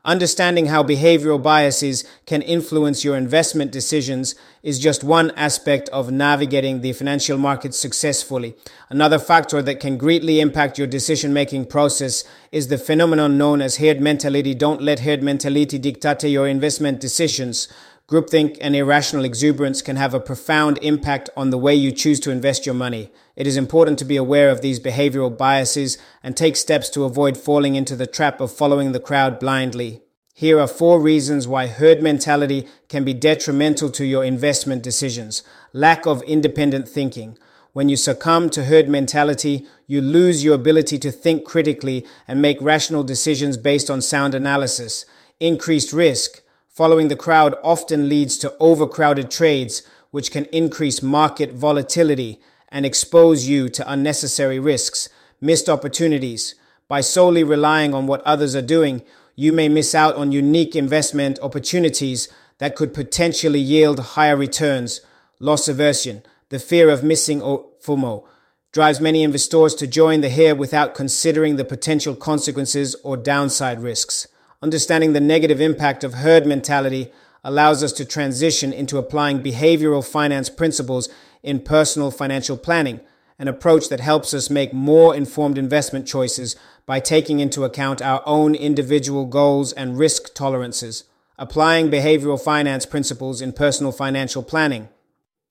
Understanding 0.03 0.67
how 0.67 0.81
behavioral 0.81 1.41
biases 1.41 2.03
can 2.25 2.41
influence 2.41 3.03
your 3.03 3.15
investment 3.15 3.71
decisions 3.71 4.33
is 4.63 4.79
just 4.79 5.03
one 5.03 5.29
aspect 5.31 5.87
of 5.89 6.11
navigating 6.11 6.81
the 6.81 6.93
financial 6.93 7.37
markets 7.37 7.77
successfully. 7.77 8.55
Another 8.89 9.19
factor 9.19 9.61
that 9.61 9.79
can 9.79 9.97
greatly 9.97 10.39
impact 10.39 10.79
your 10.79 10.87
decision 10.87 11.31
making 11.31 11.65
process 11.65 12.23
is 12.51 12.69
the 12.69 12.77
phenomenon 12.79 13.37
known 13.37 13.61
as 13.61 13.77
herd 13.77 14.01
mentality. 14.01 14.55
Don't 14.55 14.81
let 14.81 15.01
herd 15.01 15.21
mentality 15.21 15.77
dictate 15.77 16.23
your 16.23 16.47
investment 16.47 16.99
decisions. 16.99 17.67
Groupthink 18.07 18.59
and 18.61 18.75
irrational 18.75 19.25
exuberance 19.25 19.81
can 19.81 19.95
have 19.95 20.13
a 20.13 20.19
profound 20.19 20.77
impact 20.83 21.27
on 21.35 21.49
the 21.49 21.57
way 21.57 21.73
you 21.73 21.91
choose 21.91 22.19
to 22.19 22.29
invest 22.29 22.63
your 22.63 22.75
money. 22.75 23.11
It 23.35 23.47
is 23.47 23.57
important 23.57 23.97
to 23.97 24.05
be 24.05 24.15
aware 24.15 24.51
of 24.51 24.61
these 24.61 24.79
behavioral 24.79 25.35
biases 25.35 25.97
and 26.21 26.37
take 26.37 26.55
steps 26.55 26.87
to 26.89 27.05
avoid 27.05 27.35
falling 27.35 27.73
into 27.73 27.95
the 27.95 28.05
trap 28.05 28.39
of 28.41 28.51
following 28.51 28.91
the 28.91 28.99
crowd 28.99 29.39
blindly. 29.39 30.03
Here 30.35 30.59
are 30.59 30.67
four 30.67 30.99
reasons 30.99 31.47
why 31.47 31.65
herd 31.65 32.03
mentality 32.03 32.67
can 32.89 33.03
be 33.05 33.13
detrimental 33.15 33.89
to 33.91 34.05
your 34.05 34.23
investment 34.23 34.83
decisions. 34.83 35.41
Lack 35.73 36.05
of 36.05 36.21
independent 36.23 36.87
thinking. 36.87 37.39
When 37.73 37.89
you 37.89 37.95
succumb 37.97 38.51
to 38.51 38.65
herd 38.65 38.87
mentality, 38.87 39.65
you 39.87 39.99
lose 40.01 40.43
your 40.43 40.53
ability 40.53 40.99
to 40.99 41.11
think 41.11 41.43
critically 41.43 42.05
and 42.27 42.39
make 42.39 42.61
rational 42.61 43.03
decisions 43.03 43.57
based 43.57 43.89
on 43.89 44.01
sound 44.01 44.35
analysis. 44.35 45.07
Increased 45.39 45.91
risk. 45.91 46.43
Following 46.75 47.07
the 47.07 47.15
crowd 47.15 47.55
often 47.63 48.09
leads 48.09 48.37
to 48.39 48.53
overcrowded 48.59 49.31
trades, 49.31 49.81
which 50.11 50.29
can 50.29 50.43
increase 50.51 51.01
market 51.01 51.53
volatility 51.53 52.41
and 52.67 52.85
expose 52.85 53.47
you 53.47 53.69
to 53.69 53.89
unnecessary 53.89 54.59
risks, 54.59 55.07
missed 55.39 55.69
opportunities. 55.69 56.53
By 56.89 56.99
solely 56.99 57.45
relying 57.45 57.93
on 57.93 58.07
what 58.07 58.21
others 58.23 58.57
are 58.57 58.61
doing, 58.61 59.03
you 59.37 59.53
may 59.53 59.69
miss 59.69 59.95
out 59.95 60.15
on 60.15 60.33
unique 60.33 60.75
investment 60.75 61.39
opportunities 61.41 62.27
that 62.57 62.75
could 62.75 62.93
potentially 62.93 63.61
yield 63.61 63.99
higher 63.99 64.35
returns. 64.35 64.99
Loss 65.39 65.69
aversion, 65.69 66.23
the 66.49 66.59
fear 66.59 66.89
of 66.89 67.05
missing 67.05 67.39
FOMO, 67.39 68.25
drives 68.73 68.99
many 68.99 69.23
investors 69.23 69.75
to 69.75 69.87
join 69.87 70.19
the 70.19 70.27
hare 70.27 70.53
without 70.53 70.93
considering 70.93 71.55
the 71.55 71.63
potential 71.63 72.15
consequences 72.15 72.95
or 72.95 73.15
downside 73.15 73.81
risks. 73.81 74.27
Understanding 74.61 75.13
the 75.13 75.19
negative 75.19 75.59
impact 75.59 76.03
of 76.03 76.15
herd 76.15 76.45
mentality 76.45 77.11
allows 77.43 77.83
us 77.83 77.93
to 77.93 78.05
transition 78.05 78.73
into 78.73 78.97
applying 78.97 79.43
behavioral 79.43 80.05
finance 80.05 80.49
principles 80.49 81.09
in 81.43 81.59
personal 81.59 82.09
financial 82.09 82.57
planning, 82.57 82.99
an 83.37 83.47
approach 83.47 83.89
that 83.89 83.99
helps 83.99 84.33
us 84.33 84.49
make 84.49 84.73
more 84.73 85.15
informed 85.15 85.57
investment 85.57 86.07
choices 86.07 86.55
by 86.85 86.99
taking 86.99 87.39
into 87.39 87.63
account 87.63 88.01
our 88.01 88.23
own 88.25 88.55
individual 88.55 89.25
goals 89.25 89.73
and 89.73 89.97
risk 89.97 90.33
tolerances, 90.33 91.03
applying 91.37 91.91
behavioral 91.91 92.41
finance 92.41 92.85
principles 92.85 93.41
in 93.41 93.51
personal 93.51 93.91
financial 93.91 94.41
planning. 94.41 94.87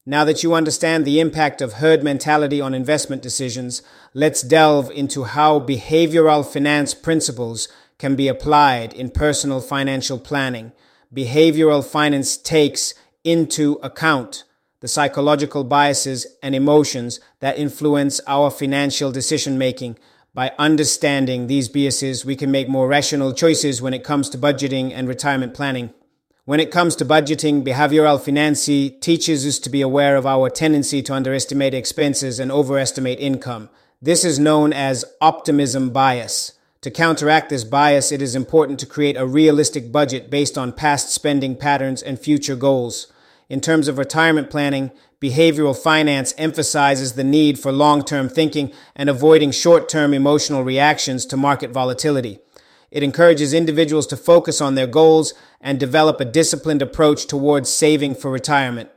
Now 0.06 0.24
that 0.24 0.42
you 0.42 0.54
understand 0.54 1.04
the 1.04 1.20
impact 1.20 1.62
of 1.62 1.74
herd 1.74 2.02
mentality 2.02 2.60
on 2.60 2.74
investment 2.74 3.22
decisions, 3.22 3.82
let's 4.12 4.42
delve 4.42 4.90
into 4.90 5.24
how 5.24 5.60
behavioral 5.60 6.44
finance 6.44 6.92
principles 6.92 7.68
can 7.98 8.16
be 8.16 8.28
applied 8.28 8.92
in 8.92 9.10
personal 9.10 9.60
financial 9.60 10.18
planning. 10.18 10.72
Behavioral 11.14 11.84
finance 11.84 12.36
takes 12.36 12.94
into 13.22 13.74
account 13.82 14.44
the 14.80 14.88
psychological 14.88 15.64
biases 15.64 16.26
and 16.42 16.54
emotions 16.54 17.20
that 17.40 17.58
influence 17.58 18.20
our 18.26 18.50
financial 18.50 19.10
decision 19.10 19.56
making. 19.56 19.96
By 20.34 20.52
understanding 20.58 21.46
these 21.46 21.68
biases, 21.68 22.24
we 22.24 22.36
can 22.36 22.50
make 22.50 22.68
more 22.68 22.88
rational 22.88 23.32
choices 23.32 23.80
when 23.80 23.94
it 23.94 24.04
comes 24.04 24.28
to 24.30 24.38
budgeting 24.38 24.92
and 24.92 25.08
retirement 25.08 25.54
planning. 25.54 25.94
When 26.44 26.60
it 26.60 26.70
comes 26.70 26.96
to 26.96 27.06
budgeting, 27.06 27.64
behavioral 27.64 28.20
finance 28.20 28.66
teaches 28.66 29.46
us 29.46 29.58
to 29.60 29.70
be 29.70 29.80
aware 29.80 30.16
of 30.16 30.26
our 30.26 30.50
tendency 30.50 31.00
to 31.02 31.14
underestimate 31.14 31.72
expenses 31.72 32.38
and 32.38 32.52
overestimate 32.52 33.20
income. 33.20 33.70
This 34.02 34.24
is 34.24 34.38
known 34.38 34.74
as 34.74 35.06
optimism 35.22 35.88
bias. 35.88 36.52
To 36.84 36.90
counteract 36.90 37.48
this 37.48 37.64
bias, 37.64 38.12
it 38.12 38.20
is 38.20 38.36
important 38.36 38.78
to 38.80 38.84
create 38.84 39.16
a 39.16 39.24
realistic 39.24 39.90
budget 39.90 40.28
based 40.28 40.58
on 40.58 40.70
past 40.70 41.08
spending 41.08 41.56
patterns 41.56 42.02
and 42.02 42.20
future 42.20 42.56
goals. 42.56 43.10
In 43.48 43.62
terms 43.62 43.88
of 43.88 43.96
retirement 43.96 44.50
planning, 44.50 44.90
behavioral 45.18 45.74
finance 45.74 46.34
emphasizes 46.36 47.14
the 47.14 47.24
need 47.24 47.58
for 47.58 47.72
long 47.72 48.04
term 48.04 48.28
thinking 48.28 48.70
and 48.94 49.08
avoiding 49.08 49.50
short 49.50 49.88
term 49.88 50.12
emotional 50.12 50.62
reactions 50.62 51.24
to 51.24 51.38
market 51.38 51.70
volatility. 51.70 52.38
It 52.90 53.02
encourages 53.02 53.54
individuals 53.54 54.06
to 54.08 54.16
focus 54.18 54.60
on 54.60 54.74
their 54.74 54.86
goals 54.86 55.32
and 55.62 55.80
develop 55.80 56.20
a 56.20 56.26
disciplined 56.26 56.82
approach 56.82 57.24
towards 57.24 57.70
saving 57.70 58.16
for 58.16 58.30
retirement. 58.30 58.90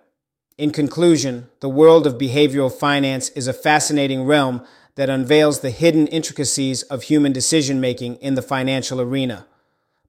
In 0.57 0.71
conclusion, 0.71 1.47
the 1.61 1.69
world 1.69 2.05
of 2.05 2.17
behavioral 2.17 2.69
finance 2.69 3.29
is 3.29 3.47
a 3.47 3.53
fascinating 3.53 4.25
realm 4.25 4.61
that 4.97 5.11
unveils 5.11 5.59
the 5.59 5.69
hidden 5.69 6.07
intricacies 6.07 6.81
of 6.83 7.03
human 7.03 7.31
decision 7.31 7.79
making 7.79 8.15
in 8.15 8.33
the 8.33 8.41
financial 8.41 8.99
arena. 8.99 9.45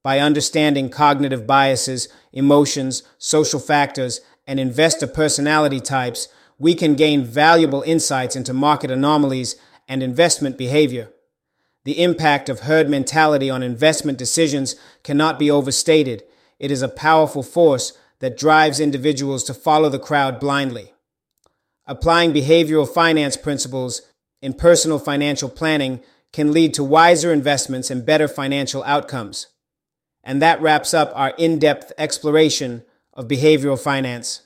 By 0.02 0.18
understanding 0.18 0.88
cognitive 0.88 1.46
biases, 1.46 2.08
emotions, 2.32 3.02
social 3.18 3.60
factors, 3.60 4.22
and 4.46 4.58
investor 4.58 5.06
personality 5.06 5.78
types, 5.78 6.28
we 6.58 6.74
can 6.74 6.94
gain 6.94 7.22
valuable 7.22 7.82
insights 7.82 8.34
into 8.34 8.54
market 8.54 8.90
anomalies 8.90 9.56
and 9.86 10.02
investment 10.02 10.56
behavior. 10.56 11.10
The 11.84 12.02
impact 12.02 12.48
of 12.48 12.60
herd 12.60 12.88
mentality 12.88 13.50
on 13.50 13.62
investment 13.62 14.16
decisions 14.16 14.74
cannot 15.02 15.38
be 15.38 15.50
overstated. 15.50 16.22
It 16.58 16.70
is 16.70 16.80
a 16.80 16.88
powerful 16.88 17.42
force 17.42 17.92
that 18.20 18.38
drives 18.38 18.80
individuals 18.80 19.44
to 19.44 19.54
follow 19.54 19.90
the 19.90 19.98
crowd 19.98 20.40
blindly. 20.40 20.94
Applying 21.86 22.32
behavioral 22.32 22.88
finance 22.88 23.36
principles 23.36 24.00
in 24.40 24.52
personal 24.54 24.98
financial 24.98 25.48
planning 25.48 26.00
can 26.32 26.52
lead 26.52 26.74
to 26.74 26.84
wiser 26.84 27.32
investments 27.32 27.90
and 27.90 28.06
better 28.06 28.28
financial 28.28 28.82
outcomes. 28.84 29.48
And 30.22 30.42
that 30.42 30.60
wraps 30.60 30.92
up 30.92 31.10
our 31.14 31.30
in 31.38 31.58
depth 31.58 31.92
exploration 31.96 32.82
of 33.14 33.28
behavioral 33.28 33.78
finance. 33.78 34.42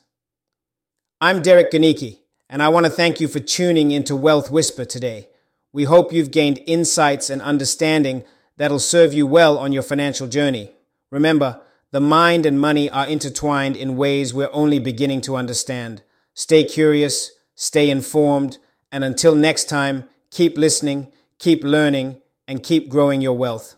I'm 1.20 1.42
Derek 1.42 1.70
Goneke, 1.70 2.18
and 2.48 2.62
I 2.62 2.68
want 2.68 2.87
to 2.87 2.90
thank 2.90 3.20
you 3.20 3.28
for 3.28 3.40
tuning 3.40 3.90
into 3.90 4.16
Wealth 4.16 4.50
Whisper 4.50 4.85
today. 4.85 5.28
We 5.72 5.85
hope 5.85 6.12
you've 6.12 6.31
gained 6.31 6.61
insights 6.66 7.31
and 7.31 7.42
understanding 7.42 8.24
that'll 8.57 8.78
serve 8.78 9.12
you 9.12 9.26
well 9.26 9.59
on 9.59 9.72
your 9.72 9.83
financial 9.83 10.26
journey. 10.26 10.70
Remember, 11.11 11.61
the 11.90 12.00
mind 12.00 12.46
and 12.46 12.61
money 12.61 12.88
are 12.88 13.07
intertwined 13.07 13.76
in 13.76 13.96
ways 13.96 14.33
we're 14.33 14.50
only 14.52 14.78
beginning 14.78 15.20
to 15.22 15.37
understand. 15.37 16.02
Stay 16.35 16.64
curious, 16.64 17.33
stay 17.55 17.90
informed, 17.90 18.59
and 18.92 19.02
until 19.02 19.35
next 19.35 19.68
time, 19.68 20.05
keep 20.31 20.57
listening, 20.57 21.11
keep 21.38 21.64
learning, 21.64 22.20
and 22.46 22.62
keep 22.62 22.88
growing 22.88 23.20
your 23.20 23.37
wealth. 23.37 23.76